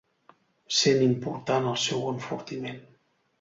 [0.77, 2.83] Sent important el seu enfortiment.